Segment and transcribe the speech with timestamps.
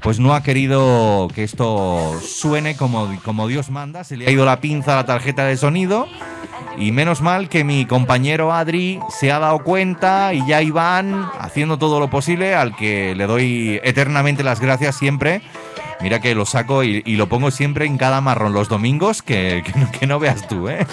[0.02, 4.46] pues no ha querido que esto suene como, como Dios manda, se le ha ido
[4.46, 6.08] la pinza a la tarjeta de sonido.
[6.76, 11.78] Y menos mal que mi compañero Adri se ha dado cuenta y ya Iván haciendo
[11.78, 15.42] todo lo posible, al que le doy eternamente las gracias siempre.
[16.02, 19.64] Mira que lo saco y, y lo pongo siempre en cada marrón los domingos, que,
[19.66, 20.86] que no, que no veas tú, ¿eh?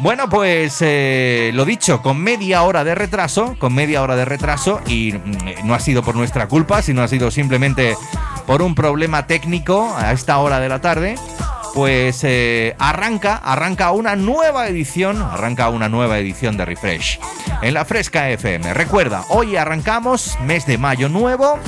[0.00, 4.80] Bueno, pues eh, lo dicho, con media hora de retraso, con media hora de retraso,
[4.86, 7.96] y mm, no ha sido por nuestra culpa, sino ha sido simplemente
[8.46, 11.16] por un problema técnico a esta hora de la tarde
[11.74, 17.20] pues eh, arranca, arranca una nueva edición, arranca una nueva edición de Refresh
[17.62, 18.74] en la Fresca FM.
[18.74, 21.58] Recuerda, hoy arrancamos mes de mayo nuevo.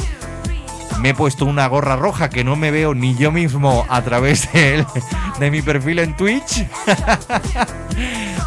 [1.03, 4.49] Me he puesto una gorra roja que no me veo ni yo mismo a través
[4.53, 6.65] de, mi perfil en Twitch.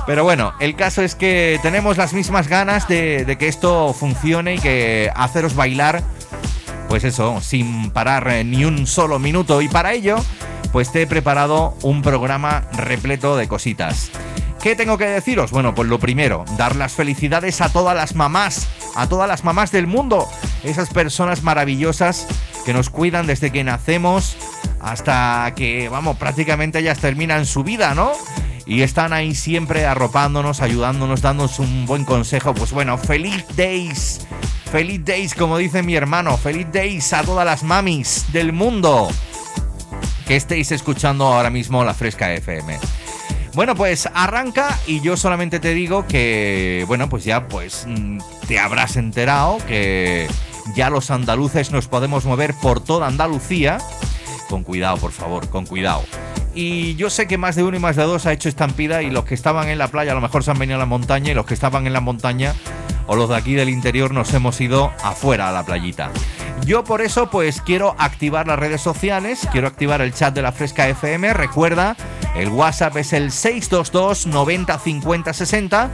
[0.08, 4.56] Pero bueno, el caso es que tenemos las mismas ganas de, de que esto funcione
[4.56, 6.02] y que haceros bailar
[6.88, 9.62] pues eso, sin parar eh, ni un solo minuto.
[9.62, 10.16] Y para ello,
[10.72, 14.12] pues te he preparado un programa repleto de cositas.
[14.66, 15.52] ¿Qué tengo que deciros?
[15.52, 19.72] Bueno, pues lo primero, dar las felicidades a todas las mamás, a todas las mamás
[19.72, 20.28] del mundo,
[20.64, 22.26] esas personas maravillosas
[22.66, 24.36] que nos cuidan desde que nacemos
[24.82, 28.14] hasta que, vamos, prácticamente ellas terminan su vida, ¿no?
[28.66, 32.56] Y están ahí siempre arropándonos, ayudándonos, dándonos un buen consejo.
[32.56, 34.26] Pues bueno, feliz days.
[34.72, 36.38] Feliz days, como dice mi hermano.
[36.38, 39.10] Feliz days a todas las mamis del mundo
[40.28, 42.80] que estéis escuchando ahora mismo la Fresca FM.
[43.56, 48.60] Bueno, pues arranca y yo solamente te digo que, bueno, pues ya pues mm, te
[48.60, 50.28] habrás enterado que
[50.76, 53.78] ya los andaluces nos podemos mover por toda Andalucía.
[54.50, 56.04] Con cuidado, por favor, con cuidado.
[56.54, 59.10] Y yo sé que más de uno y más de dos ha hecho estampida y
[59.10, 61.32] los que estaban en la playa a lo mejor se han venido a la montaña
[61.32, 62.54] y los que estaban en la montaña
[63.08, 66.12] o los de aquí del interior nos hemos ido afuera a la playita.
[66.66, 70.52] Yo por eso pues quiero activar las redes sociales, quiero activar el chat de la
[70.52, 71.34] Fresca FM.
[71.34, 71.96] Recuerda,
[72.36, 75.92] el WhatsApp es el 622 90 50 60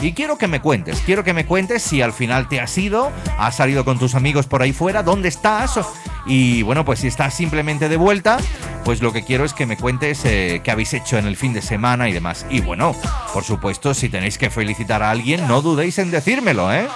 [0.00, 3.12] y quiero que me cuentes, quiero que me cuentes si al final te has ido,
[3.38, 5.78] has salido con tus amigos por ahí fuera, dónde estás
[6.26, 8.38] y bueno, pues si estás simplemente de vuelta,
[8.84, 11.52] pues lo que quiero es que me cuentes eh, qué habéis hecho en el fin
[11.52, 12.46] de semana y demás.
[12.50, 12.94] Y bueno,
[13.32, 16.88] por supuesto, si tenéis que felicitar a alguien, no dudéis en decírmelo, ¿eh?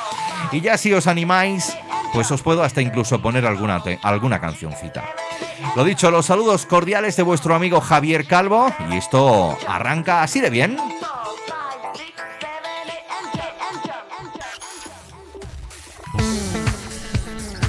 [0.52, 1.76] Y ya si os animáis,
[2.12, 5.04] pues os puedo hasta incluso poner alguna, alguna cancioncita.
[5.75, 10.50] Lo dicho, los saludos cordiales de vuestro amigo Javier Calvo y esto arranca así de
[10.50, 10.76] bien.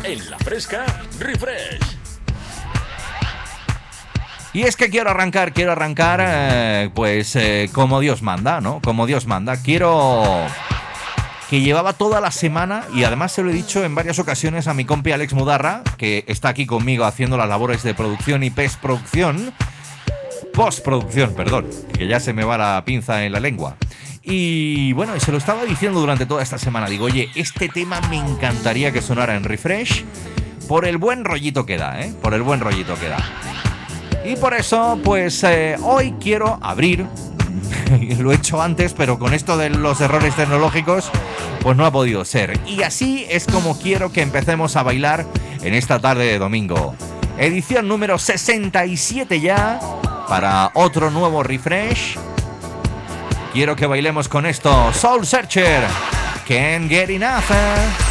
[0.04, 0.86] En la fresca,
[1.20, 1.98] refresh.
[4.54, 8.82] Y es que quiero arrancar, quiero arrancar, eh, pues eh, como Dios manda, ¿no?
[8.82, 9.58] Como Dios manda.
[9.62, 10.48] Quiero
[11.50, 14.74] que llevaba toda la semana y además se lo he dicho en varias ocasiones a
[14.74, 19.54] mi compi Alex Mudarra, que está aquí conmigo haciendo las labores de producción y postproducción.
[20.54, 23.78] Postproducción, perdón, que ya se me va la pinza en la lengua.
[24.24, 26.88] Y bueno, y se lo estaba diciendo durante toda esta semana.
[26.88, 30.04] Digo, oye, este tema me encantaría que sonara en refresh
[30.68, 32.14] por el buen rollito que da, ¿eh?
[32.22, 33.20] Por el buen rollito que da.
[34.26, 37.06] Y por eso, pues eh, hoy quiero abrir,
[38.20, 41.12] lo he hecho antes, pero con esto de los errores tecnológicos,
[41.62, 42.60] pues no ha podido ser.
[42.66, 45.26] Y así es como quiero que empecemos a bailar
[45.62, 46.96] en esta tarde de domingo.
[47.38, 49.80] Edición número 67 ya,
[50.28, 52.18] para otro nuevo refresh.
[53.54, 54.92] Quiero que bailemos con esto.
[54.94, 55.84] Soul Searcher.
[56.48, 58.07] Can't get enough.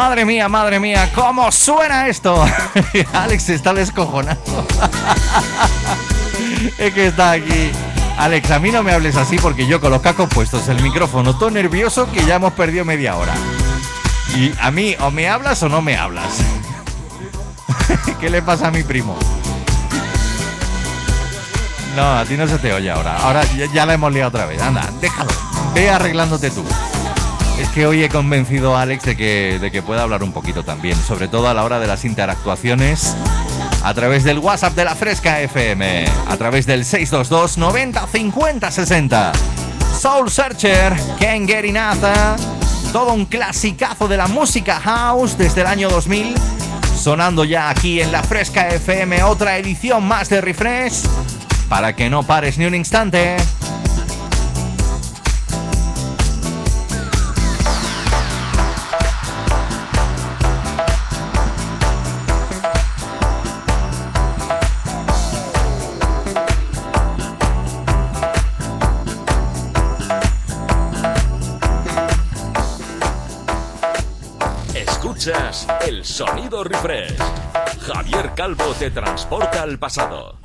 [0.00, 2.42] Madre mía, madre mía, ¿cómo suena esto?
[3.12, 4.66] Alex está descojonando.
[6.78, 7.70] es que está aquí.
[8.16, 11.36] Alex, a mí no me hables así porque yo con los cascos puestos, el micrófono
[11.36, 13.34] todo nervioso que ya hemos perdido media hora.
[14.34, 16.38] Y a mí o me hablas o no me hablas.
[18.20, 19.18] ¿Qué le pasa a mi primo?
[21.94, 23.18] No, a ti no se te oye ahora.
[23.18, 24.62] Ahora ya, la hemos liado otra vez.
[24.62, 25.30] Anda, déjalo.
[25.74, 26.64] Ve arreglándote tú.
[27.74, 30.96] Que hoy he convencido a Alex de que, de que pueda hablar un poquito también,
[30.96, 33.16] sobre todo a la hora de las interactuaciones
[33.82, 39.32] a través del WhatsApp de la Fresca FM, a través del 622 90 50 60.
[39.98, 41.64] Soul Searcher, Can't Get
[42.92, 46.34] todo un clasicazo de la música house desde el año 2000,
[46.96, 51.02] sonando ya aquí en la Fresca FM, otra edición más de Refresh,
[51.68, 53.36] para que no pares ni un instante.
[76.26, 77.16] Sonido refresh.
[77.86, 80.36] Javier Calvo te transporta al pasado.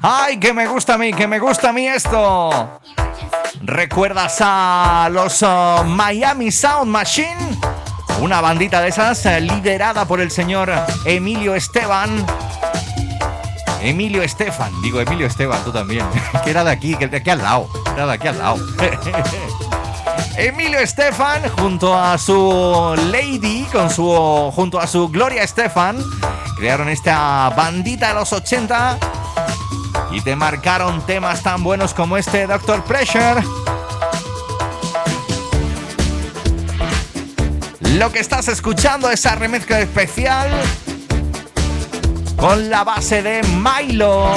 [0.00, 2.80] ¡Ay, que me gusta a mí, que me gusta a mí esto!
[3.62, 7.58] ¿Recuerdas a los uh, Miami Sound Machine?
[8.20, 10.70] Una bandita de esas uh, liderada por el señor
[11.04, 12.24] Emilio Esteban.
[13.82, 16.06] Emilio Estefan, digo Emilio Esteban, tú también,
[16.44, 18.56] que era de aquí, que de aquí al lado, era de aquí al lado.
[20.36, 26.02] Emilio Estefan junto a su Lady, con su, junto a su Gloria Estefan,
[26.56, 28.98] crearon esta bandita de los 80
[30.10, 33.42] y te marcaron temas tan buenos como este Doctor Pressure.
[37.96, 40.50] Lo que estás escuchando es esa remezcla especial
[42.36, 44.34] con la base de Milo.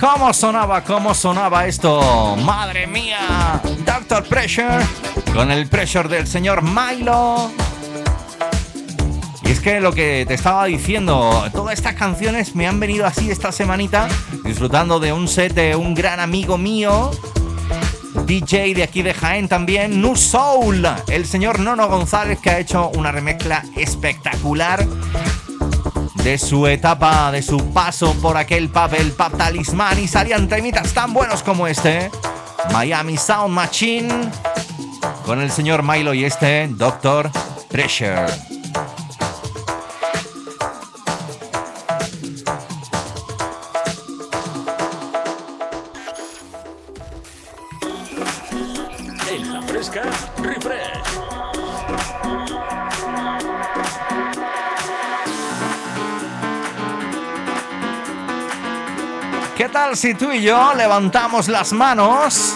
[0.00, 0.84] ¿Cómo sonaba?
[0.84, 2.36] ¿Cómo sonaba esto?
[2.36, 3.60] Madre mía.
[3.86, 4.84] Doctor Pressure
[5.32, 7.50] con el pressure del señor Milo.
[9.42, 13.30] Y es que lo que te estaba diciendo, todas estas canciones me han venido así
[13.30, 14.08] esta semanita,
[14.44, 17.10] disfrutando de un set de un gran amigo mío,
[18.26, 22.90] DJ de aquí de Jaén también, Nu Soul, el señor Nono González que ha hecho
[22.96, 24.86] una remezcla espectacular
[26.26, 30.92] de su etapa, de su paso por aquel pub, el pub talismán y salían temitas
[30.92, 32.10] tan buenos como este,
[32.72, 34.12] Miami Sound Machine,
[35.24, 37.30] con el señor Milo y este, Doctor
[37.68, 38.55] Treasure.
[59.96, 62.54] Si tú y yo levantamos las manos?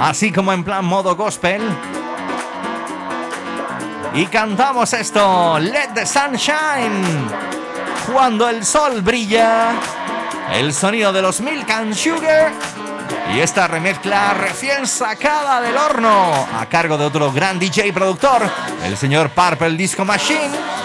[0.00, 1.62] Así como en plan modo gospel.
[4.14, 7.26] Y cantamos esto, Let the Sunshine.
[8.12, 9.72] Cuando el sol brilla.
[10.52, 12.52] El sonido de los Milk and Sugar.
[13.34, 16.46] Y esta remezcla recién sacada del horno.
[16.58, 18.42] A cargo de otro gran DJ productor,
[18.84, 20.77] el señor Purple Disco Machine.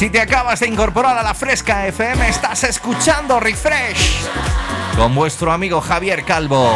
[0.00, 4.24] Si te acabas de incorporar a la Fresca FM, estás escuchando Refresh
[4.96, 6.72] con vuestro amigo Javier Calvo.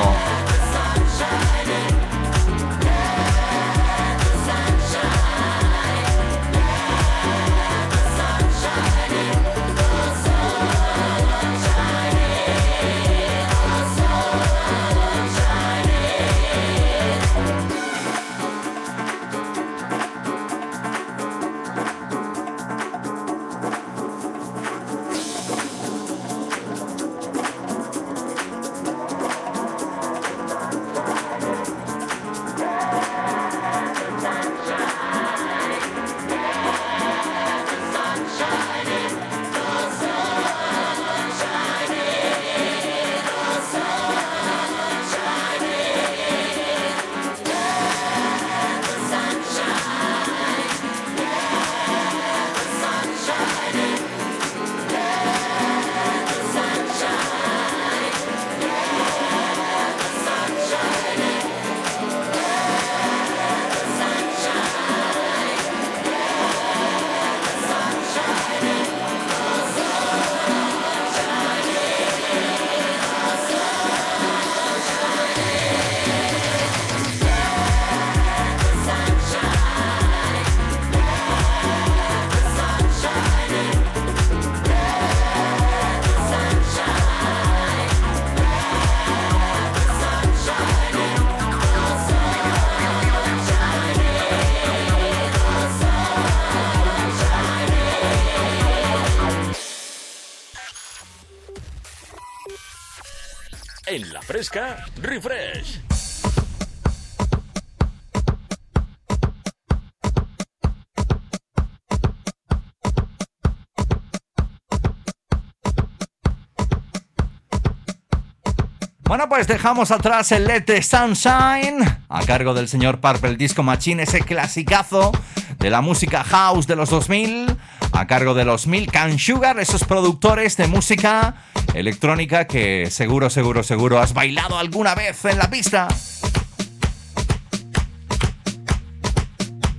[119.46, 125.12] Dejamos atrás el Let the Sunshine a cargo del señor Purple Disco Machine, ese clasicazo
[125.58, 127.56] de la música house de los 2000,
[127.92, 131.34] a cargo de los Milk and Sugar, esos productores de música
[131.74, 135.88] electrónica que seguro, seguro, seguro has bailado alguna vez en la pista.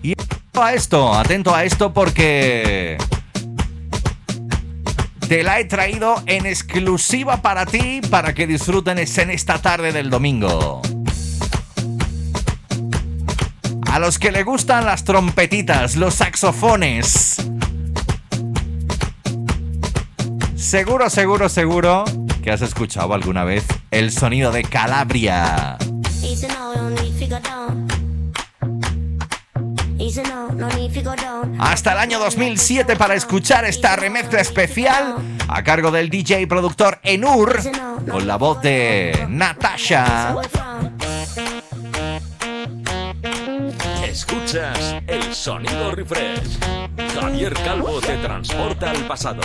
[0.04, 2.98] Y atento a esto, atento a esto porque
[5.28, 10.10] te la he traído en exclusiva para ti, para que disfruten en esta tarde del
[10.10, 10.82] domingo.
[13.92, 17.38] A los que le gustan las trompetitas, los saxofones,
[20.66, 22.06] Seguro, seguro, seguro
[22.44, 25.78] que has escuchado alguna vez el sonido de Calabria.
[31.60, 35.16] Hasta el año 2007 para escuchar esta remezcla especial
[35.48, 37.60] a cargo del DJ y productor Enur
[38.10, 40.36] con la voz de Natasha.
[44.04, 46.60] Escuchas el sonido refresh.
[47.14, 49.42] Javier Calvo te transporta al pasado.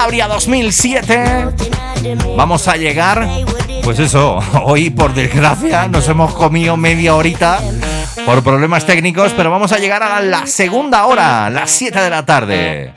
[0.00, 1.48] Calabria 2007
[2.34, 3.28] vamos a llegar,
[3.84, 7.60] pues eso, hoy por desgracia nos hemos comido media horita
[8.24, 12.24] por problemas técnicos, pero vamos a llegar a la segunda hora, las 7 de la
[12.24, 12.94] tarde.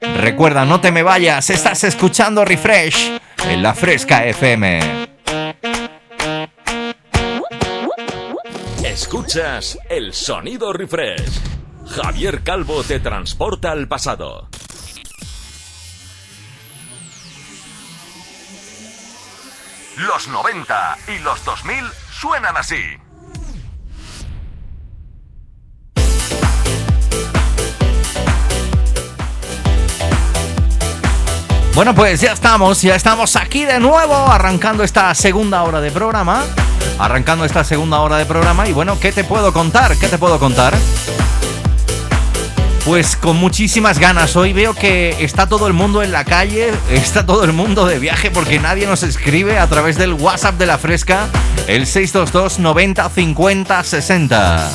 [0.00, 4.80] Recuerda, no te me vayas, estás escuchando Refresh en la Fresca FM.
[8.82, 11.38] Escuchas el sonido refresh.
[11.86, 14.48] Javier Calvo te transporta al pasado.
[19.96, 22.82] Los 90 y los 2000 suenan así.
[31.76, 36.42] Bueno, pues ya estamos, ya estamos aquí de nuevo, arrancando esta segunda hora de programa.
[36.98, 38.68] Arrancando esta segunda hora de programa.
[38.68, 39.96] Y bueno, ¿qué te puedo contar?
[39.96, 40.74] ¿Qué te puedo contar?
[42.84, 44.36] Pues con muchísimas ganas.
[44.36, 47.98] Hoy veo que está todo el mundo en la calle, está todo el mundo de
[47.98, 51.28] viaje porque nadie nos escribe a través del WhatsApp de la Fresca,
[51.66, 54.70] el 622 90 50 60.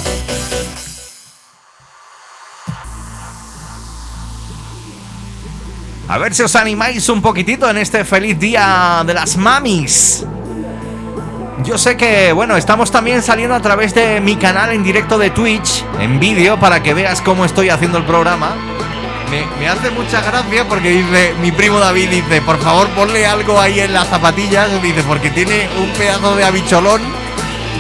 [6.08, 10.26] A ver si os animáis un poquitito en este feliz día de las mamis.
[11.64, 15.30] Yo sé que, bueno, estamos también saliendo a través de mi canal en directo de
[15.30, 18.56] Twitch, en vídeo, para que veas cómo estoy haciendo el programa.
[19.30, 23.60] Me, me hace mucha gracia porque dice, mi primo David dice, por favor ponle algo
[23.60, 27.02] ahí en las zapatillas, dice, porque tiene un pedazo de habicholón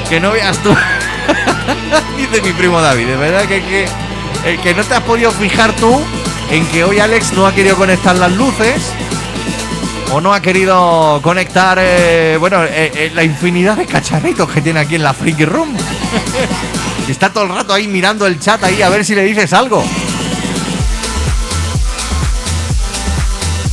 [0.10, 0.76] que no veas tú.
[2.18, 3.88] dice mi primo David, de verdad que, que,
[4.46, 6.02] el que no te has podido fijar tú
[6.52, 8.94] en que hoy Alex no ha querido conectar las luces
[10.12, 14.80] o no ha querido conectar, eh, bueno, eh, eh, la infinidad de cacharritos que tiene
[14.80, 15.76] aquí en la Freaky Room.
[17.08, 19.84] Está todo el rato ahí mirando el chat ahí a ver si le dices algo.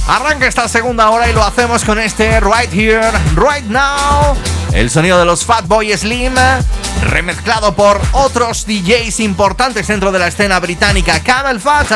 [0.08, 4.36] Arranca esta segunda hora y lo hacemos con este Right Here, Right Now.
[4.72, 6.34] El sonido de los Fatboy Slim,
[7.02, 11.88] remezclado por otros DJs importantes dentro de la escena británica, Camel Fat.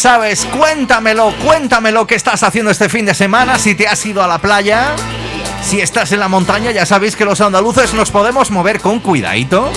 [0.00, 4.26] Sabes, cuéntamelo, cuéntamelo qué estás haciendo este fin de semana, si te has ido a
[4.26, 4.96] la playa,
[5.62, 9.70] si estás en la montaña, ya sabéis que los andaluces nos podemos mover con cuidadito.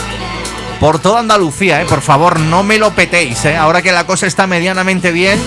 [0.79, 1.85] por toda Andalucía, ¿eh?
[1.85, 3.57] Por favor, no me lo petéis, ¿eh?
[3.57, 5.41] Ahora que la cosa está medianamente bien,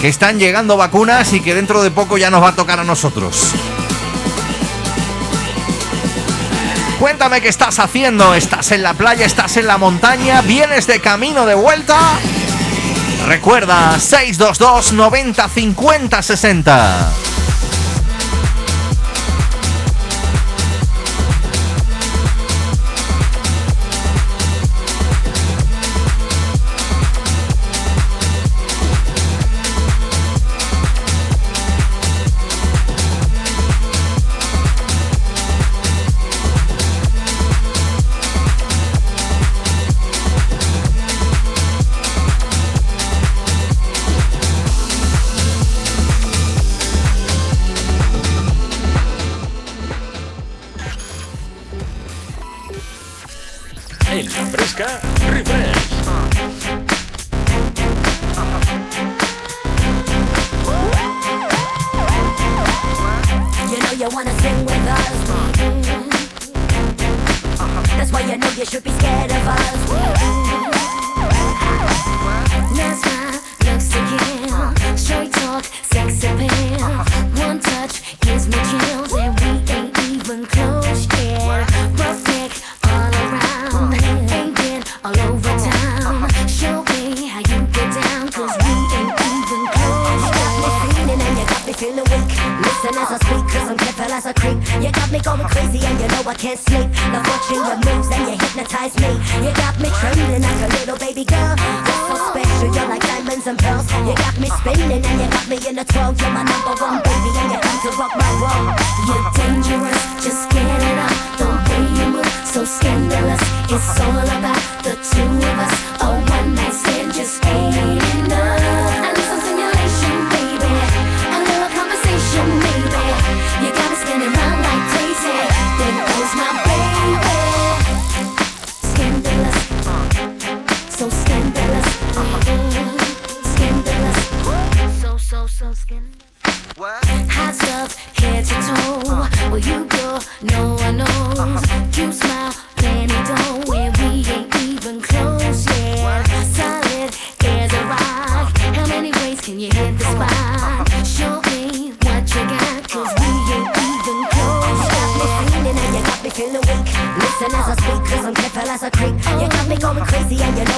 [0.00, 2.84] que están llegando vacunas y que dentro de poco ya nos va a tocar a
[2.84, 3.50] nosotros.
[7.00, 8.34] Cuéntame qué estás haciendo.
[8.34, 9.26] ¿Estás en la playa?
[9.26, 10.40] ¿Estás en la montaña?
[10.42, 11.98] ¿Vienes de camino de vuelta?
[13.26, 17.33] Recuerda 622 90 50 60.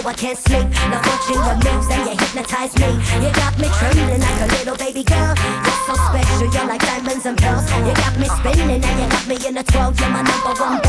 [0.06, 0.68] I can't sleep.
[0.86, 2.94] Now watching your moves and you hypnotize me.
[3.18, 5.34] You got me trembling like a little baby girl.
[5.34, 7.66] You're so special, you're like diamonds and pearls.
[7.82, 9.92] You got me spinning and you got me in a twirl.
[9.98, 10.85] You're my number one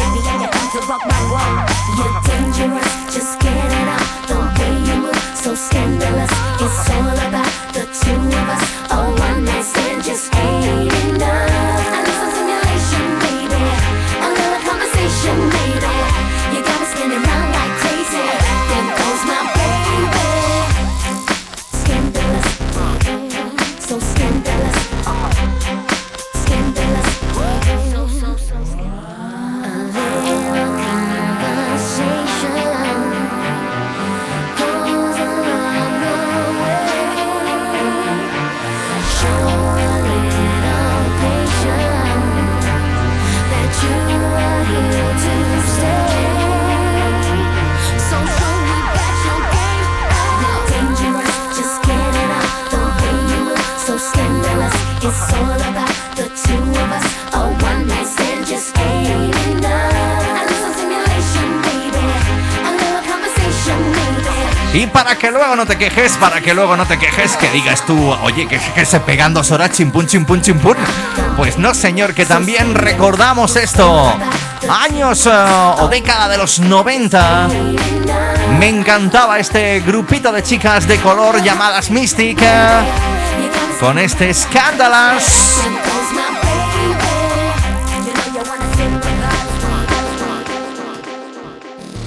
[65.67, 69.33] te quejes, para que luego no te quejes, que digas tú, oye, que, se pegan
[69.33, 70.75] dos horas chimpún, chimpún, chimpún.
[71.35, 74.13] Pues no, señor, que también recordamos esto.
[74.69, 75.29] Años eh,
[75.79, 77.49] o década de los 90.
[78.59, 82.39] Me encantaba este grupito de chicas de color llamadas Mystic.
[82.41, 82.81] eh,
[83.79, 85.61] Con este Scandalous.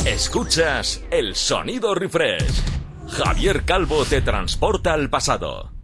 [0.05, 2.69] Escuchas el sonido refresh.
[3.22, 5.80] Javier Calvo te transporta al pasado.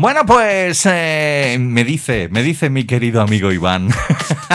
[0.00, 3.90] Bueno, pues eh, me dice, me dice mi querido amigo Iván,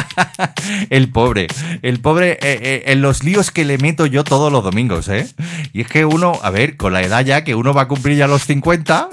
[0.89, 1.45] el pobre,
[1.84, 5.27] el pobre eh, eh, en los líos que le meto yo todos los domingos, ¿eh?
[5.71, 8.17] Y es que uno, a ver, con la edad ya que uno va a cumplir
[8.17, 9.10] ya los 50,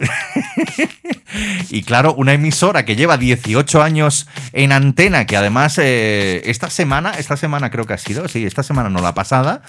[1.69, 7.37] y claro, una emisora que lleva 18 años en antena, que además esta semana, esta
[7.37, 9.61] semana creo que ha sido, sí, esta semana no la pasada,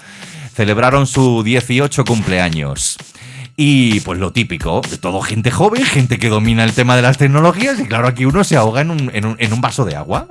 [0.54, 2.96] celebraron su 18 cumpleaños.
[3.56, 7.18] Y pues lo típico, de todo gente joven, gente que domina el tema de las
[7.18, 9.94] tecnologías, y claro, aquí uno se ahoga en un, en un- en un vaso de
[9.94, 10.26] agua.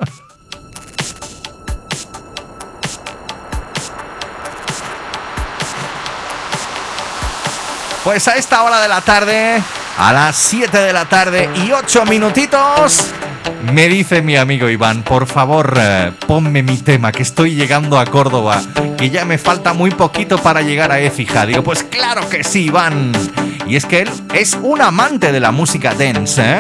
[8.04, 9.62] Pues a esta hora de la tarde,
[9.98, 13.08] a las 7 de la tarde y 8 minutitos,
[13.74, 18.06] me dice mi amigo Iván, por favor, eh, ponme mi tema, que estoy llegando a
[18.06, 18.62] Córdoba,
[18.98, 21.46] que ya me falta muy poquito para llegar a Écija.
[21.46, 23.12] Digo, pues claro que sí, Iván.
[23.68, 26.60] Y es que él es un amante de la música dance, ¿eh?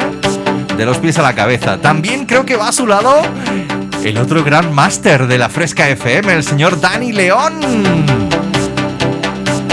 [0.78, 1.78] De los pies a la cabeza.
[1.80, 3.22] También creo que va a su lado
[4.04, 7.60] el otro gran máster de la Fresca FM, el señor Dani León.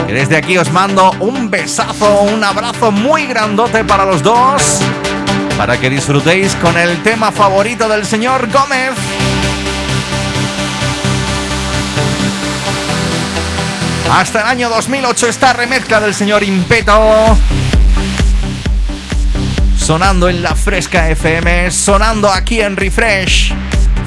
[0.07, 4.81] Desde aquí os mando un besazo, un abrazo muy grandote para los dos.
[5.61, 8.93] Para que disfrutéis con el tema favorito del señor Gómez.
[14.11, 17.37] Hasta el año 2008 esta remezcla del señor Impeto.
[19.77, 23.53] Sonando en la Fresca FM, sonando aquí en Refresh.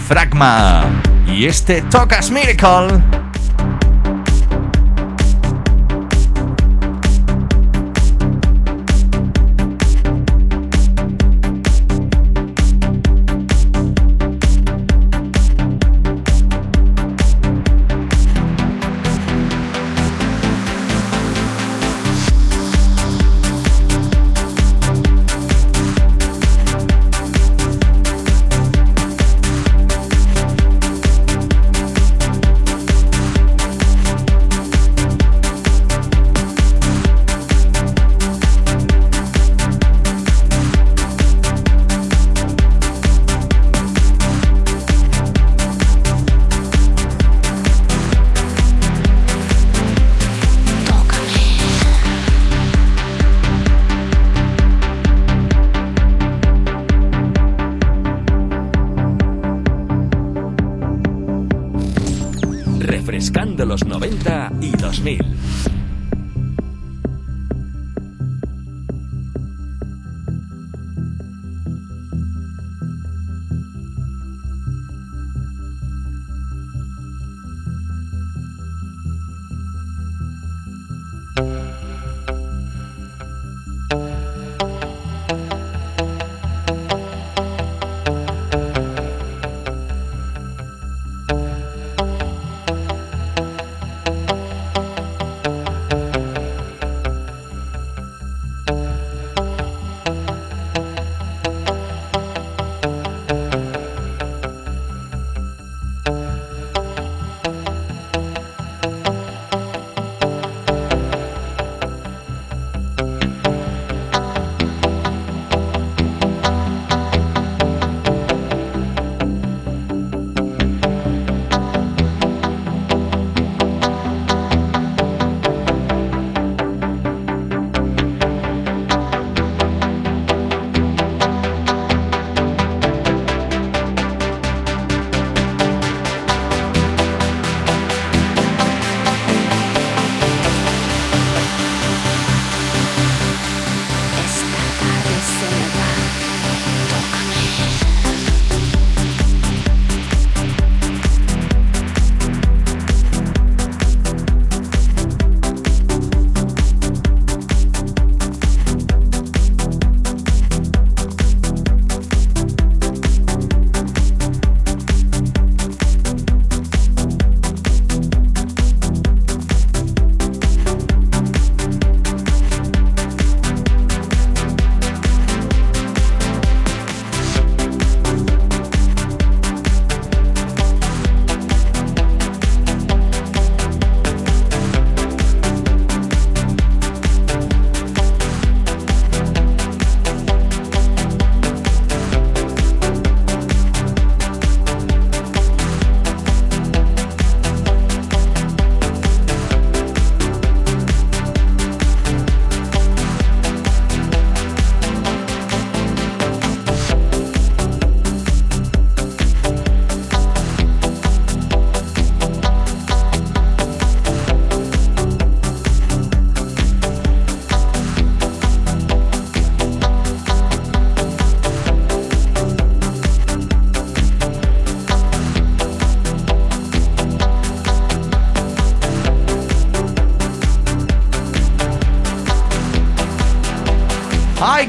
[0.07, 0.85] Fragma.
[1.27, 2.99] Y este Tocas Miracle.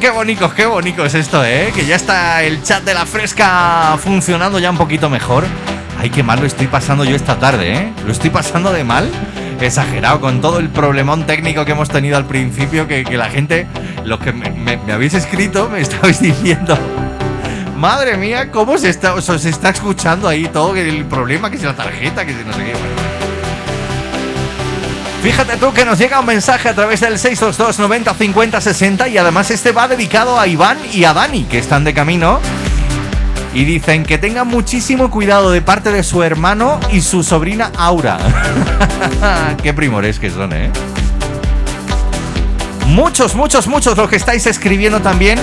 [0.05, 1.73] Qué bonito, qué bonito es esto, ¿eh?
[1.75, 5.45] Que ya está el chat de la fresca funcionando ya un poquito mejor.
[5.99, 7.93] Ay, qué mal lo estoy pasando yo esta tarde, ¿eh?
[8.05, 9.11] Lo estoy pasando de mal.
[9.63, 13.67] Exagerado con todo el problemón técnico que hemos tenido al principio, que, la gente,
[14.05, 16.77] los que me, habéis escrito, me estabais diciendo,
[17.75, 21.75] madre mía, cómo se está, os está escuchando ahí todo el problema, que si la
[21.75, 22.73] tarjeta, que si no sé qué.
[22.73, 23.14] Bueno.
[25.25, 29.17] Fíjate tú que nos llega un mensaje a través del 622 90 50 60 y
[29.17, 32.41] además este va dedicado a Iván y a Dani, que están de camino.
[33.55, 38.19] Y dicen que tengan muchísimo cuidado de parte de su hermano y su sobrina Aura.
[39.63, 40.71] Qué primores que son, ¿eh?
[42.89, 45.39] Muchos, muchos, muchos los que estáis escribiendo también.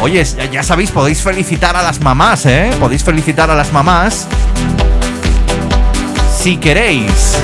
[0.00, 2.70] Oye, ya, sabéis, podéis felicitar a las mamás, ¿eh?
[2.80, 4.26] Podéis felicitar a las mamás.
[6.38, 7.36] Si queréis.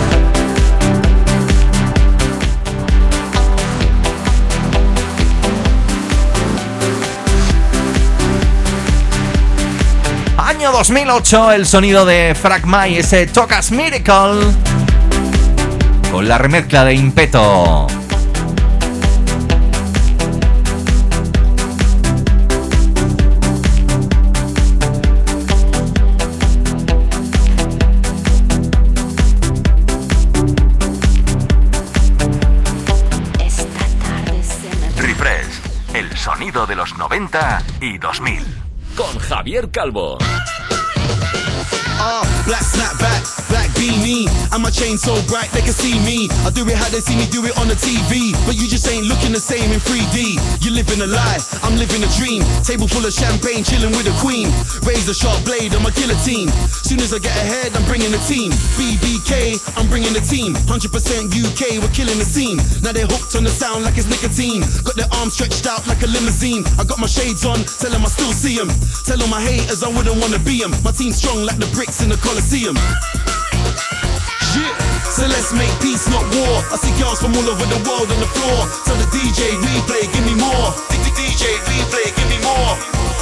[10.62, 14.42] Año 2008, el sonido de Fragma y ese Tocas Miracle.
[16.12, 17.88] Con la remezcla de Impeto.
[34.96, 35.60] Refresh,
[35.94, 38.46] el sonido de los 90 y 2000.
[38.94, 40.18] Con Javier Calvo.
[42.44, 43.41] Black snapback,
[43.82, 46.28] black beanie, and my chain so bright they can see me.
[46.44, 48.86] I do it how they see me do it on the TV, but you just
[48.88, 50.38] ain't looking the same in 3D.
[50.62, 52.42] You're living a lie, I'm living a dream.
[52.62, 54.48] Table full of champagne, chilling with a queen.
[54.86, 56.48] Razor sharp blade on my guillotine.
[56.86, 58.52] Soon as I get ahead, I'm bringing the team.
[58.78, 60.54] BBK, I'm bringing the team.
[60.68, 62.58] 100% UK, we're killing the scene.
[62.82, 64.62] Now they're hooked on the sound like it's nicotine.
[64.84, 66.64] Got their arms stretched out like a limousine.
[66.78, 68.70] I got my shades on, tell them I still see them.
[69.06, 70.72] Tell all my haters I wouldn't wanna be them.
[70.84, 72.76] My team's strong like the bricks in the Coliseum.
[74.52, 74.72] Yeah.
[75.08, 76.54] So let's make peace, not war.
[76.72, 78.60] I see girls from all over the world on the floor.
[78.84, 80.72] So the DJ replay, give me more.
[81.16, 82.72] DJ replay, give me more.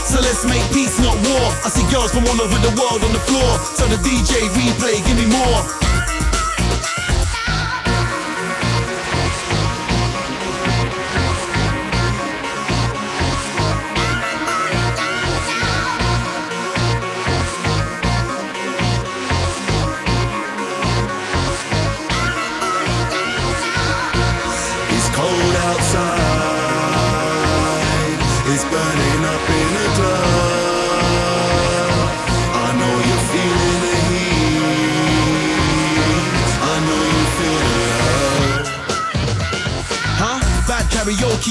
[0.04, 1.46] So let's make peace, not war.
[1.64, 3.58] I see girls from all over the world on the floor.
[3.74, 5.89] So the DJ replay, give me more.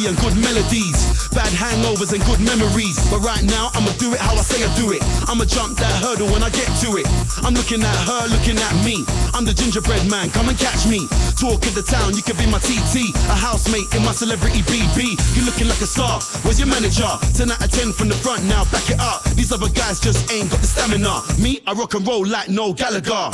[0.08, 1.28] And good melodies.
[1.36, 2.96] Bad hangovers and good memories.
[3.10, 5.02] But right now, I'ma do it how I say I do it.
[5.28, 7.08] I'ma jump that hurdle when I get to it.
[7.44, 9.04] I'm looking at her, looking at me.
[9.34, 11.08] I'm the gingerbread man, come and catch me.
[11.36, 13.12] Talk of the town, you can be my TT.
[13.28, 15.18] A housemate in my celebrity BB.
[15.36, 17.10] You're looking like a star, where's your manager?
[17.36, 19.24] 10 out of 10 from the front now, back it up.
[19.36, 21.24] These other guys just ain't got the stamina.
[21.42, 23.32] Me, I rock and roll like no Gallagher.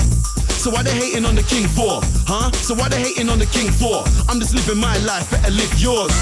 [0.66, 2.02] So why they hating on the king for?
[2.26, 2.52] Huh?
[2.52, 4.02] So why they hating on the king for?
[4.28, 6.14] I'm just living my life, better live yours.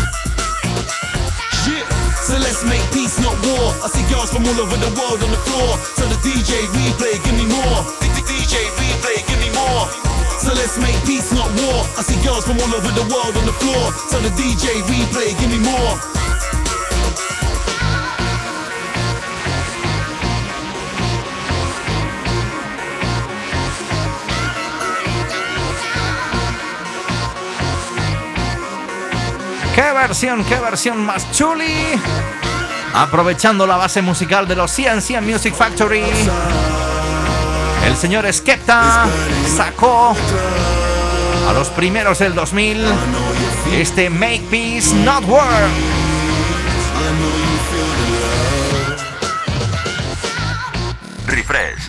[2.24, 3.76] So let's make peace, not war.
[3.84, 5.76] I see girls from all over the world on the floor.
[6.00, 7.84] So the DJ replay, give me more.
[8.24, 9.92] DJ replay, give me more.
[10.40, 11.84] So let's make peace, not war.
[12.00, 13.92] I see girls from all over the world on the floor.
[14.08, 15.94] So the DJ replay, give me more.
[29.94, 32.00] Versión, qué versión más chuli!
[32.94, 36.04] Aprovechando la base musical de los CNC Music Factory,
[37.86, 39.06] el señor Skepta
[39.56, 40.16] sacó
[41.48, 42.86] a los primeros del 2000
[43.74, 45.68] este Make Peace Not War.
[51.28, 51.83] Refresh,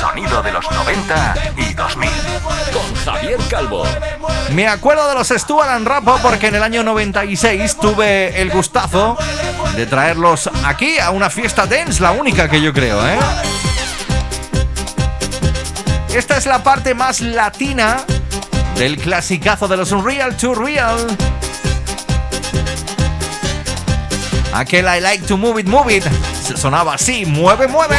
[0.00, 2.10] sonido de los 90 y 2000.
[2.72, 3.84] Con Javier Calvo.
[4.52, 9.18] Me acuerdo de los Stuart and Rapo porque en el año 96 tuve el gustazo
[9.76, 13.18] de traerlos aquí a una fiesta dance, la única que yo creo, ¿eh?
[16.14, 17.98] Esta es la parte más latina
[18.76, 21.06] del clasicazo de los Real to Real.
[24.54, 26.04] Aquel I like to move it, move it.
[26.42, 27.96] Se sonaba así, mueve, mueve.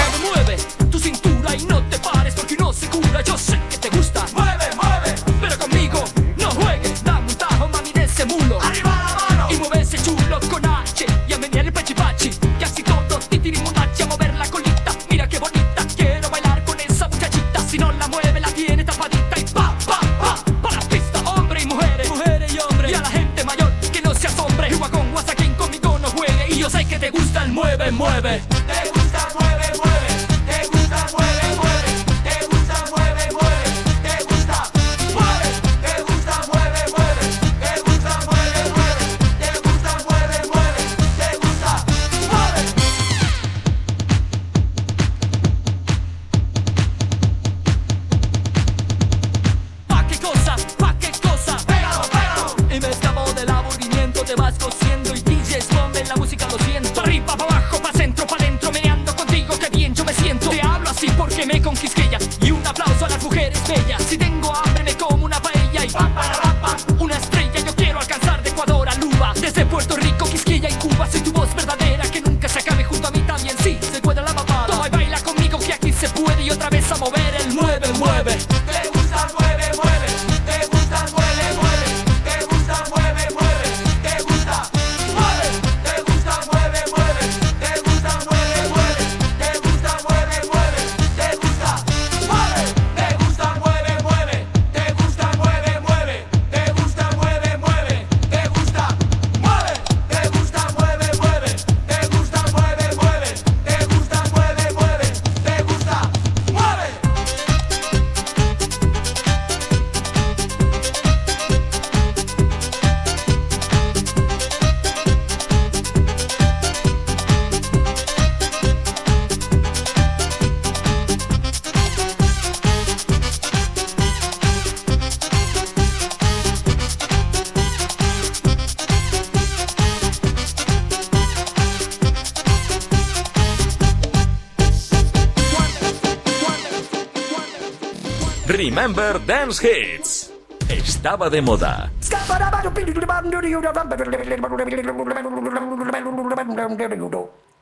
[138.74, 140.32] Remember Dance Hits.
[140.70, 141.92] Estaba de moda.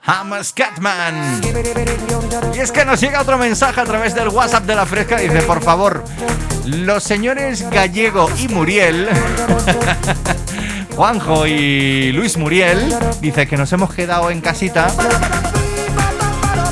[0.05, 1.41] I'm a Scatman.
[2.53, 5.17] Y es que nos llega otro mensaje a través del WhatsApp de la Fresca.
[5.17, 6.03] Dice, por favor,
[6.65, 9.09] los señores Gallego y Muriel,
[10.95, 14.91] Juanjo y Luis Muriel, dice que nos hemos quedado en casita.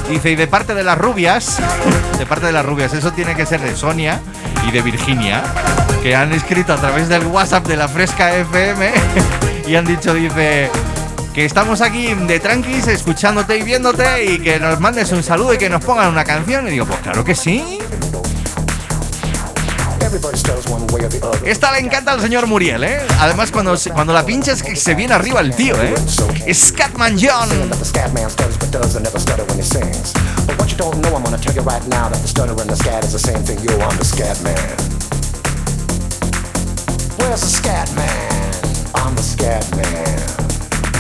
[0.09, 1.59] Dice, y de parte de las rubias,
[2.17, 4.21] de parte de las rubias, eso tiene que ser de Sonia
[4.67, 5.43] y de Virginia,
[6.01, 8.91] que han escrito a través del WhatsApp de la Fresca FM
[9.67, 10.69] y han dicho, dice,
[11.37, 15.59] que estamos aquí de tranquis, escuchándote y viéndote y que nos mandes un saludo y
[15.59, 16.67] que nos pongan una canción.
[16.67, 17.76] Y digo, pues claro que sí.
[21.45, 22.99] Esta le encanta al señor Muriel, ¿eh?
[23.19, 25.93] Además, cuando, cuando la pincha es que se viene arriba el tío, ¿eh?
[26.53, 27.49] Scatman John.
[27.69, 30.13] that the scat man stutters but does and never stutter when he sings.
[30.45, 32.69] But what you don't know, I'm gonna tell you right now that the stutter and
[32.69, 33.59] the scat is the same thing.
[33.59, 34.77] Yo, I'm the scat man.
[37.17, 38.53] Where's the scat man?
[38.95, 40.36] I'm the scat man.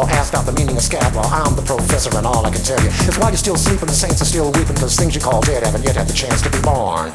[0.00, 2.80] Ask out the meaning of scat, well, I'm the professor, and all I can tell
[2.82, 5.42] you is why you're still sleeping, the saints are still weeping, because things you call
[5.42, 7.12] dead haven't yet had the chance to be born.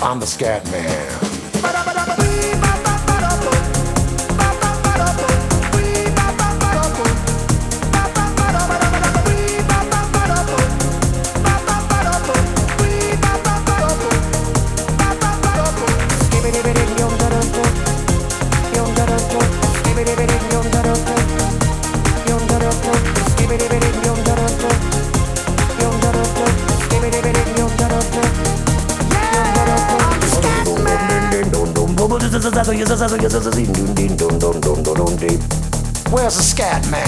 [0.00, 1.23] I'm the scat man.
[36.12, 37.02] Where's the scat man?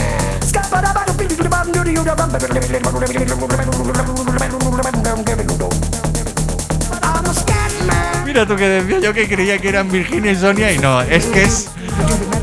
[7.03, 8.24] I'm the scat man.
[8.24, 11.26] Mira tú que decía yo que creía que eran Virginia y Sonia y no, es
[11.26, 11.68] que es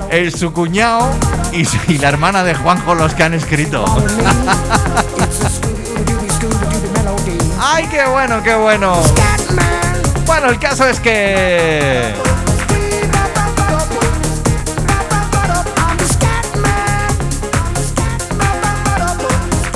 [0.09, 1.09] el, su cuñado
[1.51, 3.83] y, y la hermana de Juanjo los que han escrito.
[7.59, 9.01] ¡Ay, qué bueno, qué bueno!
[10.25, 12.13] Bueno, el caso es que...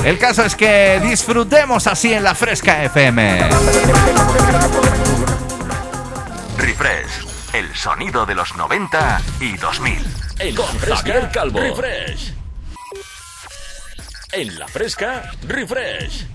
[0.08, 3.50] El caso es que disfrutemos así en la Fresca FM.
[6.58, 10.08] Refresh, el sonido de los 90 y 2000.
[10.40, 11.60] En Con Javier Calvo.
[11.60, 12.34] Refresh.
[14.32, 16.26] En la fresca, refresh.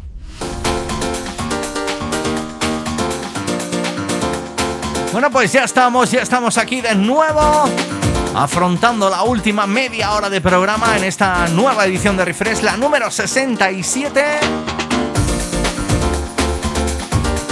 [5.12, 7.70] Bueno, pues ya estamos, ya estamos aquí de nuevo.
[8.34, 13.10] Afrontando la última media hora de programa en esta nueva edición de Refresh, la número
[13.10, 14.24] 67.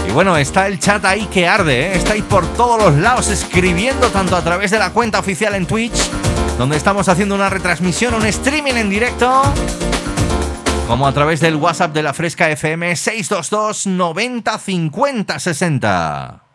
[0.09, 1.97] Y bueno, está el chat ahí que arde, ¿eh?
[1.97, 5.67] está ahí por todos los lados escribiendo tanto a través de la cuenta oficial en
[5.67, 6.11] Twitch,
[6.59, 9.43] donde estamos haciendo una retransmisión, un streaming en directo,
[10.89, 16.50] como a través del WhatsApp de la Fresca FM 622 90 50 60.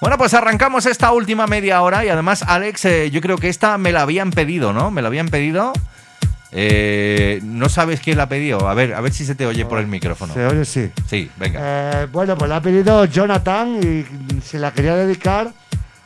[0.00, 3.78] Bueno, pues arrancamos esta última media hora y además, Alex, eh, yo creo que esta
[3.78, 4.90] me la habían pedido, ¿no?
[4.90, 5.72] Me la habían pedido.
[6.52, 8.68] Eh, no sabes quién la ha pedido.
[8.68, 10.34] A ver, a ver si se te oye por el micrófono.
[10.34, 10.90] Se oye, sí.
[11.08, 11.60] Sí, venga.
[11.62, 15.50] Eh, bueno, pues la ha pedido Jonathan y se la quería dedicar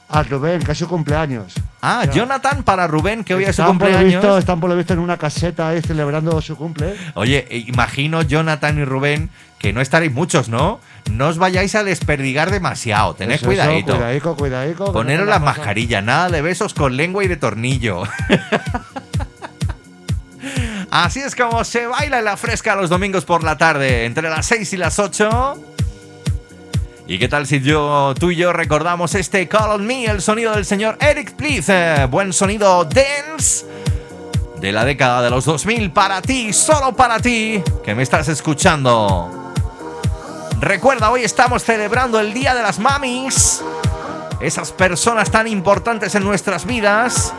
[0.08, 1.54] a Rubén, que es su cumpleaños.
[1.82, 4.22] Ah, Jonathan para Rubén, que hoy es su Están por, lo cumpleaños.
[4.22, 6.94] visto, están por lo visto en una caseta ahí celebrando su cumple.
[7.14, 10.80] Oye, imagino Jonathan y Rubén que no estaréis muchos, ¿no?
[11.10, 13.14] No os vayáis a desperdigar demasiado.
[13.14, 13.94] Tened Eso, eso, cuidadito.
[13.96, 14.84] cuidadico, cuidadico.
[14.86, 15.58] que Poneros no la tenga cosa.
[15.60, 18.02] mascarilla, nada de besos con lengua y de tornillo.
[20.90, 24.46] Así es como se baila en la fresca los domingos por la tarde, entre las
[24.46, 25.62] 6 y las 8.
[27.06, 30.52] ¿Y qué tal si yo, tú y yo recordamos este Call on Me, el sonido
[30.54, 31.66] del señor Eric Please?
[31.72, 33.66] eh, buen sonido dance
[34.60, 39.39] de la década de los 2000 para ti, solo para ti, que me estás escuchando.
[40.60, 43.62] Recuerda, hoy estamos celebrando el Día de las Mamis.
[44.40, 47.32] Esas personas tan importantes en nuestras vidas.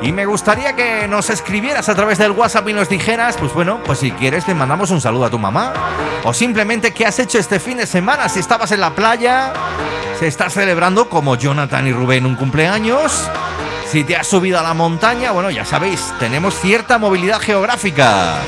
[0.00, 3.80] Y me gustaría que nos escribieras a través del WhatsApp y nos dijeras, pues bueno,
[3.84, 5.74] pues si quieres le mandamos un saludo a tu mamá.
[6.24, 9.52] O simplemente qué has hecho este fin de semana, si estabas en la playa,
[10.18, 13.28] si estás celebrando como Jonathan y Rubén un cumpleaños.
[13.86, 18.38] Si te has subido a la montaña, bueno, ya sabéis, tenemos cierta movilidad geográfica.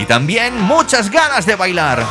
[0.00, 2.06] Y también muchas ganas de bailar.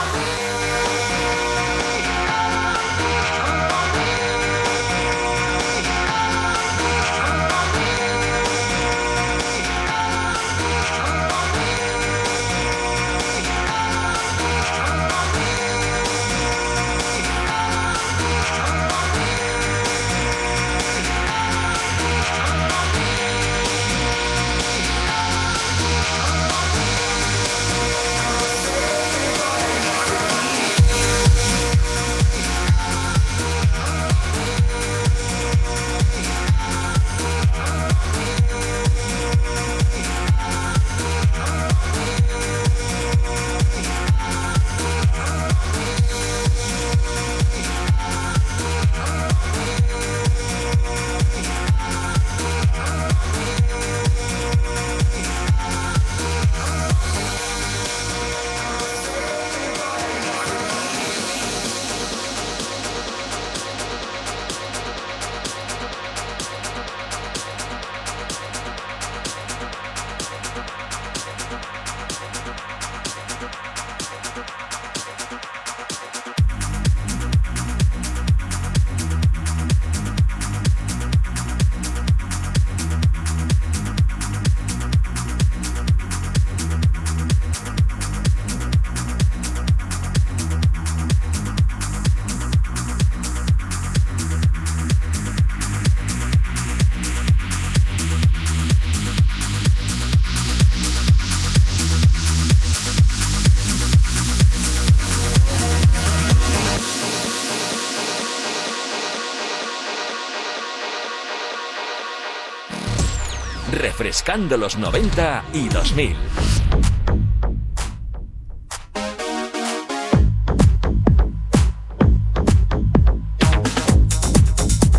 [114.38, 116.16] Los 90 y 2000.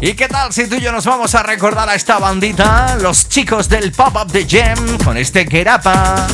[0.00, 2.96] ¿Y qué tal si tú y yo nos vamos a recordar a esta bandita?
[3.00, 6.26] Los chicos del Pop-Up de Gem con este Gerapa.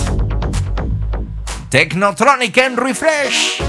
[1.68, 3.60] Technotronic and Refresh.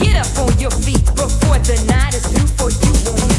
[0.00, 3.37] Get up on your feet before the night is through for you.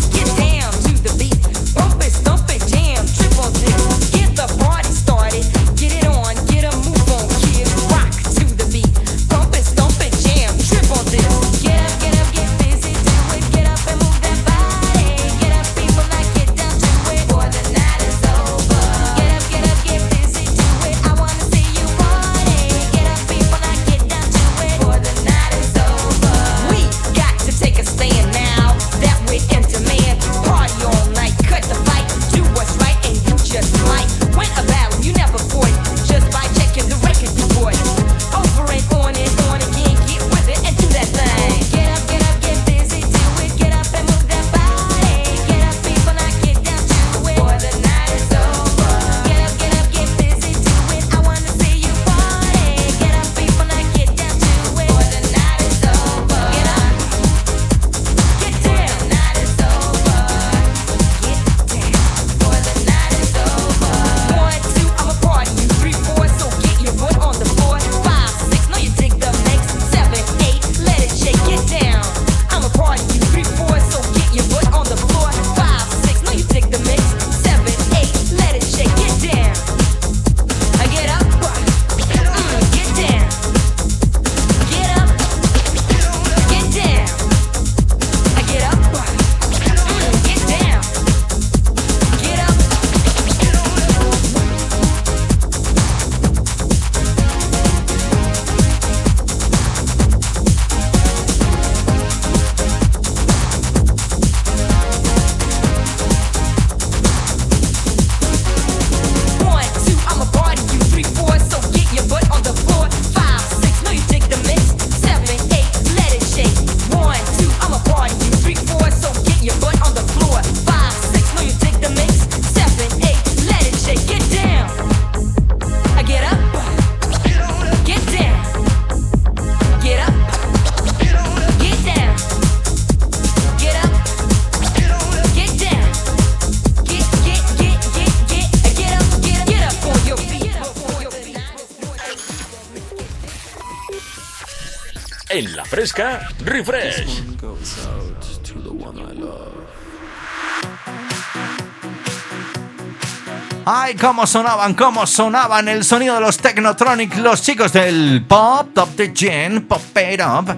[153.90, 158.96] Ay, cómo sonaban, cómo sonaban el sonido de los Technotronic, los chicos del Pop Top
[158.96, 160.56] the Gen, Pop It Up.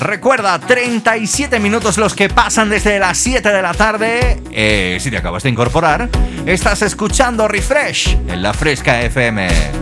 [0.00, 4.42] Recuerda, 37 minutos los que pasan desde las 7 de la tarde.
[4.50, 6.10] Eh, si te acabas de incorporar,
[6.44, 9.79] estás escuchando Refresh en la Fresca FM.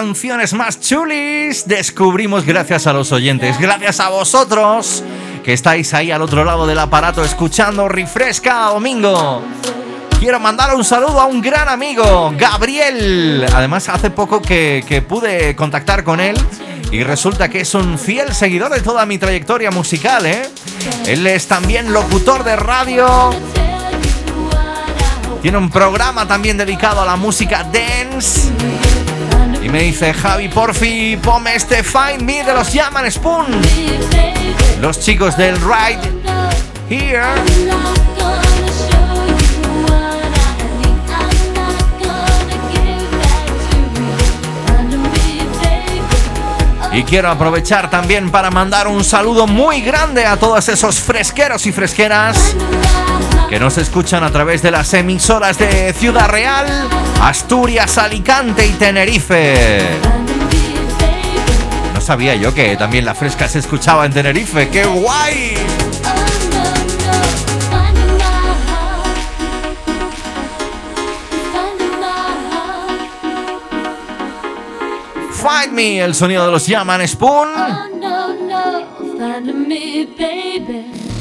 [0.00, 1.66] Canciones más chulis!
[1.66, 5.04] Descubrimos gracias a los oyentes, gracias a vosotros
[5.44, 9.42] que estáis ahí al otro lado del aparato escuchando Refresca Domingo.
[10.18, 13.44] Quiero mandar un saludo a un gran amigo, Gabriel.
[13.54, 16.38] Además, hace poco que, pude contactar con él
[16.90, 20.48] y resulta que es un fiel seguidor de toda mi trayectoria musical, ¿eh?
[21.04, 23.30] Él es también locutor de radio.
[25.42, 28.09] Tiene un programa también dedicado a la música dance.
[29.72, 33.46] Me dice, Javi, porfi, ponme este Find Me de los Yaman Spoon.
[34.80, 36.00] Los chicos del Ride
[36.88, 37.22] Here.
[46.92, 51.72] Y quiero aprovechar también para mandar un saludo muy grande a todos esos fresqueros y
[51.72, 52.56] fresqueras
[53.50, 56.66] que nos escuchan a través de las emisoras de Ciudad Real,
[57.20, 59.80] Asturias, Alicante y Tenerife.
[61.92, 64.68] No sabía yo que también la fresca se escuchaba en Tenerife.
[64.68, 65.56] ¡Qué guay!
[75.32, 77.48] Find Me, el sonido de los Yaman Spoon.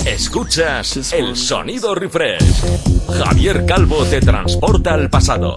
[0.06, 2.44] Escuchas el sonido refresh.
[3.24, 5.56] Javier Calvo te transporta al pasado.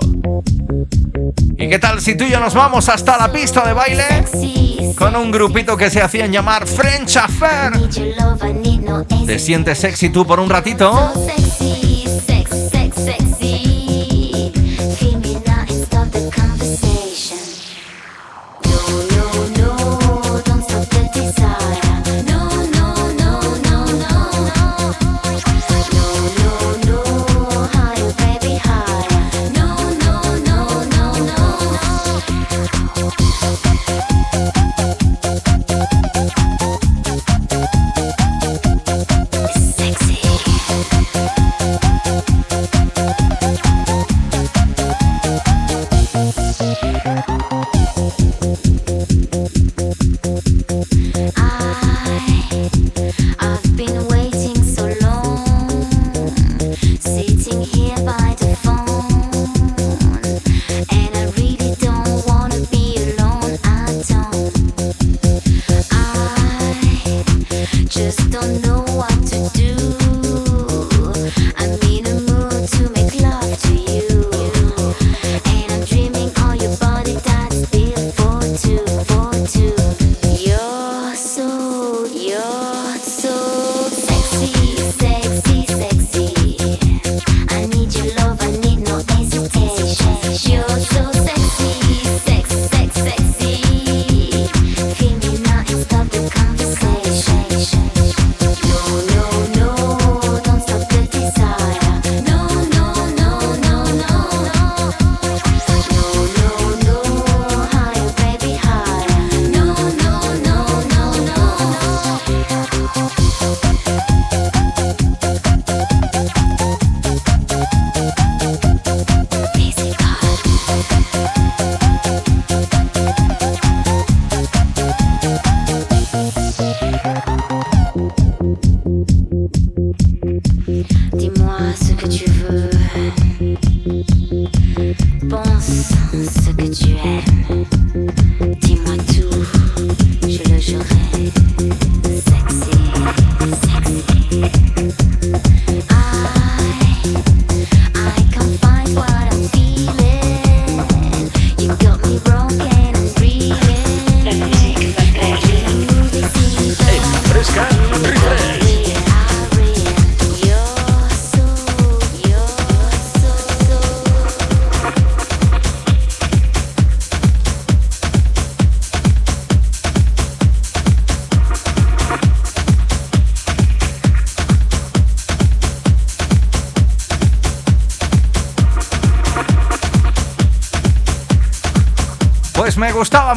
[1.56, 4.94] ¿Y qué tal si tú y yo nos vamos hasta la pista de baile?
[4.96, 7.72] Con un grupito que se hacían llamar French Affair.
[9.26, 11.12] ¿Te sientes sexy tú por un ratito?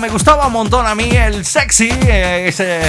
[0.05, 2.79] Me gustaba, un montón a mí el sexy, eh, ese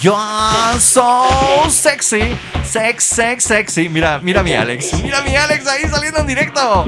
[0.00, 1.28] You're so
[1.68, 3.90] sexy, sex, sex, sexy.
[3.90, 6.86] Mira, mira mi Alex, mira mi Alex ahí saliendo en directo.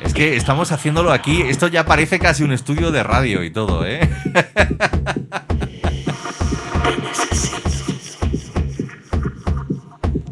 [0.00, 3.84] Es que estamos haciéndolo aquí, esto ya parece casi un estudio de radio y todo,
[3.84, 4.08] ¿eh?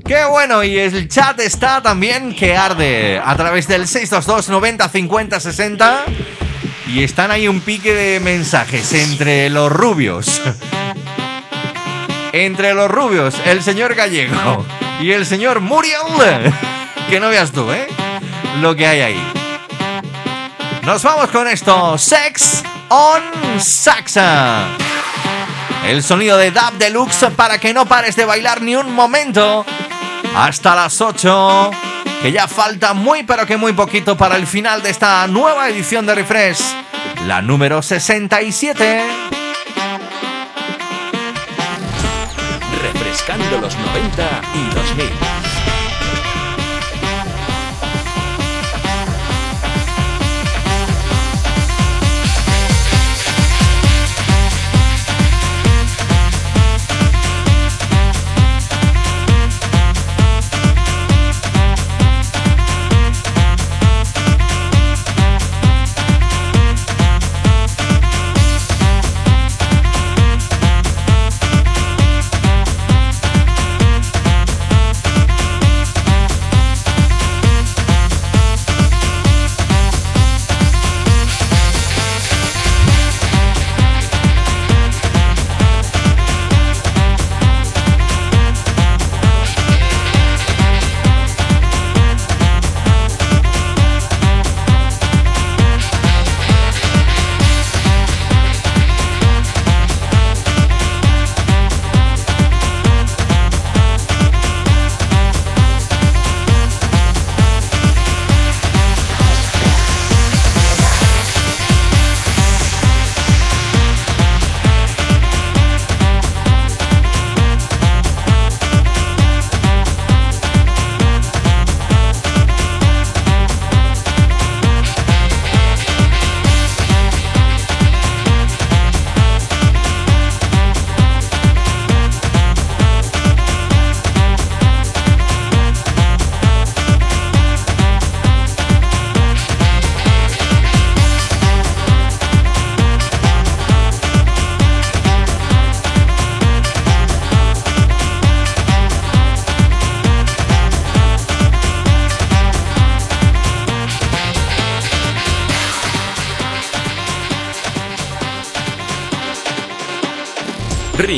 [0.06, 5.38] Qué bueno, y el chat está también que arde a través del 622 90 50
[5.38, 6.04] 60
[6.92, 10.40] y están ahí un pique de mensajes entre los rubios.
[12.32, 14.66] Entre los rubios, el señor Gallego
[15.00, 16.52] y el señor Muriel.
[17.08, 17.86] Que no veas tú, ¿eh?
[18.60, 19.32] Lo que hay ahí.
[20.82, 21.96] Nos vamos con esto.
[21.96, 23.22] Sex on
[23.58, 24.66] Saxa.
[25.86, 29.64] El sonido de Dab Deluxe para que no pares de bailar ni un momento.
[30.34, 31.89] Hasta las 8.
[32.22, 36.04] Que ya falta muy pero que muy poquito para el final de esta nueva edición
[36.04, 36.60] de Refresh.
[37.26, 39.02] La número 67.
[42.82, 45.29] Refrescando los 90 y 2000.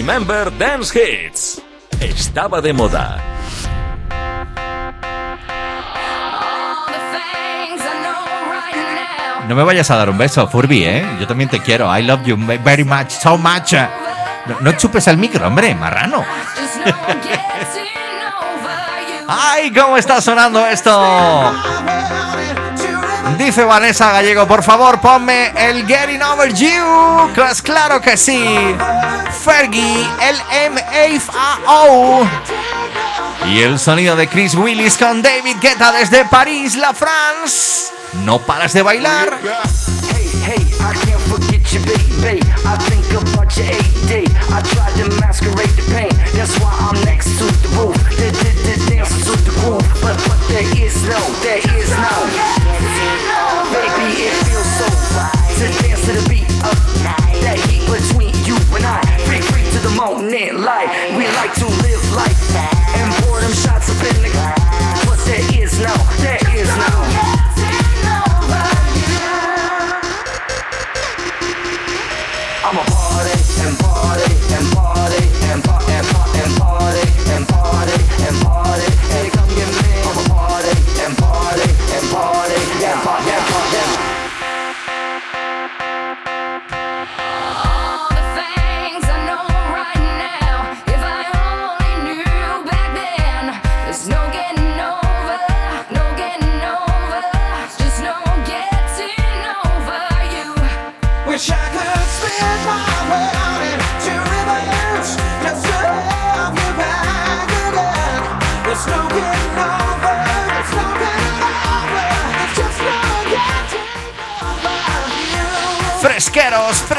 [0.05, 1.62] Remember Dance Hits.
[2.00, 3.22] Estaba de moda.
[9.46, 11.07] No me vayas a dar un beso, Furby, ¿eh?
[11.20, 11.96] Yo también te quiero.
[11.96, 13.74] I love you very much, so much.
[14.61, 16.24] No, chupes el micro, hombre, marrano.
[19.28, 21.53] ¡Ay, cómo está sonando esto!
[23.38, 27.30] Dice Vanessa Gallego, por favor, ponme el Getting Over You.
[27.34, 28.44] Pues claro que sí.
[29.44, 32.26] Fergie, el M-A-O.
[33.48, 37.92] Y el sonido de Chris Willis con David Guetta desde París, la France.
[38.24, 39.38] No paras de bailar.
[40.14, 42.40] Hey, hey, I can't forget you, baby.
[42.64, 44.12] I think about your AD.
[44.12, 46.10] I tried to masquerade the pain.
[46.36, 47.96] That's why I'm next to the roof.
[48.16, 49.82] The, the, the dance to the groove.
[50.02, 52.61] But, but there is no, there is no.
[60.62, 61.16] Light.
[61.16, 61.81] We like to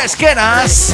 [0.03, 0.93] fresqueras.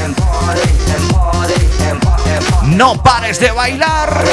[2.66, 4.24] No pares de bailar.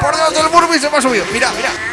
[0.00, 1.24] Por Dios del Burby se me ha subido.
[1.32, 1.83] Mira, mira.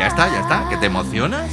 [0.00, 0.66] Ya está, ya está.
[0.70, 1.50] ¿Que te emocionas?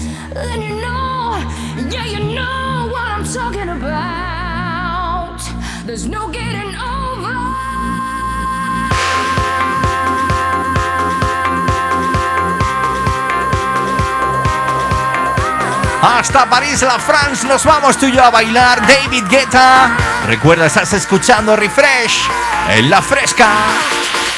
[16.02, 18.80] Hasta París, la France, nos vamos tú y yo a bailar.
[18.88, 19.92] David Guetta.
[20.26, 22.30] Recuerda, estás escuchando Refresh
[22.70, 23.50] en la fresca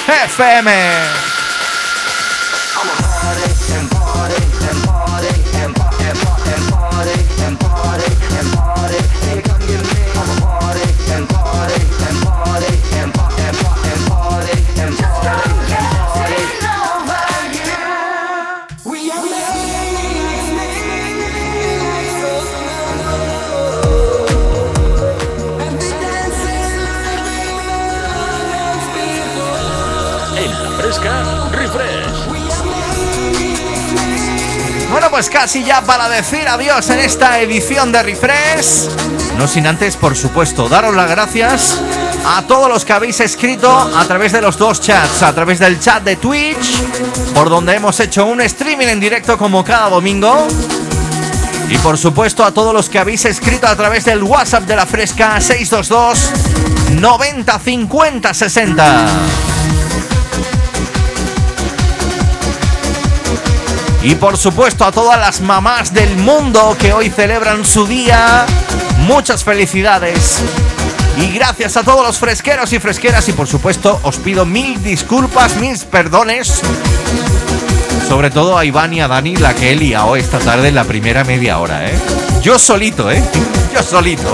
[0.08, 1.29] FM.
[35.20, 38.88] Pues casi ya para decir adiós en esta edición de Refresh.
[39.38, 41.78] No sin antes, por supuesto, daros las gracias
[42.26, 45.78] a todos los que habéis escrito a través de los dos chats, a través del
[45.78, 46.82] chat de Twitch,
[47.34, 50.48] por donde hemos hecho un streaming en directo como cada domingo.
[51.70, 54.86] Y por supuesto a todos los que habéis escrito a través del WhatsApp de la
[54.86, 56.32] Fresca 622
[56.98, 59.08] 90 50 60.
[64.02, 68.46] Y por supuesto a todas las mamás del mundo que hoy celebran su día,
[69.00, 70.42] muchas felicidades.
[71.18, 75.58] Y gracias a todos los fresqueros y fresqueras y por supuesto os pido mil disculpas,
[75.58, 76.62] mil perdones.
[78.08, 80.86] Sobre todo a Iván y a Dani, la que he liado esta tarde en la
[80.86, 82.00] primera media hora, ¿eh?
[82.42, 83.22] Yo solito, ¿eh?
[83.74, 84.34] Yo solito.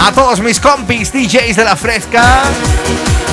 [0.00, 2.42] A todos mis compis DJs de la fresca.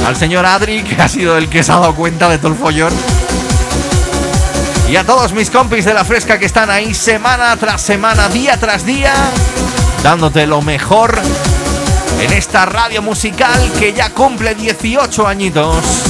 [0.06, 2.58] Al señor Adri, que ha sido el que se ha dado cuenta de todo el
[2.58, 2.94] follón.
[4.90, 8.58] Y a todos mis compis de la fresca que están ahí semana tras semana, día
[8.58, 9.14] tras día,
[10.04, 11.20] dándote lo mejor
[12.22, 16.05] en esta radio musical que ya cumple 18 añitos.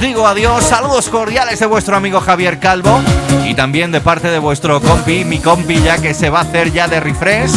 [0.00, 0.64] Digo adiós.
[0.64, 3.00] Saludos cordiales de vuestro amigo Javier Calvo
[3.44, 6.72] y también de parte de vuestro compi, mi compi ya que se va a hacer
[6.72, 7.52] ya de refresh,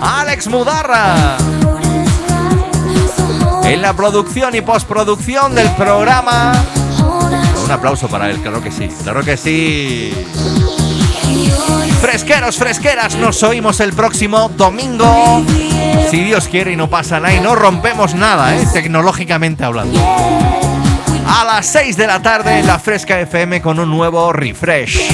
[0.00, 1.36] Alex Mudarra.
[3.64, 6.52] En la producción y postproducción del programa.
[7.64, 10.12] Un aplauso para él, claro que sí, claro que sí.
[12.00, 15.42] Fresqueros, fresqueras, nos oímos el próximo domingo.
[16.10, 18.66] Si Dios quiere y no pasa nada y no rompemos nada, ¿eh?
[18.72, 19.98] tecnológicamente hablando.
[21.36, 25.10] A las 6 de la tarde en la Fresca FM con un nuevo refresh.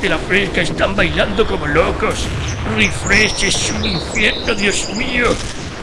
[0.00, 2.26] De la fresca están bailando como locos.
[2.76, 5.28] Refresh es un infierno, Dios mío.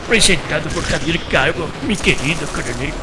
[0.07, 2.93] Presentado por Javier Calvo, mi querido coronel.